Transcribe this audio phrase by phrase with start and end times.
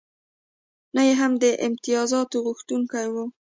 [0.95, 3.15] نه یې هم د امتیازغوښتونکی و.